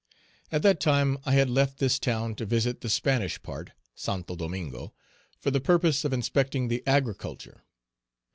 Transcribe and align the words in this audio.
At 0.51 0.63
that 0.63 0.79
time 0.79 1.19
I 1.27 1.33
had 1.33 1.47
left 1.47 1.79
Page 1.79 1.99
296 1.99 1.99
this 1.99 1.99
town 1.99 2.35
to 2.37 2.45
visit 2.51 2.81
the 2.81 2.89
Spanish 2.89 3.39
part, 3.43 3.69
Santo 3.93 4.35
Domingo, 4.35 4.93
for 5.37 5.51
the 5.51 5.61
purpose 5.61 6.03
of 6.03 6.11
inspecting 6.11 6.69
the 6.69 6.81
agriculture. 6.87 7.61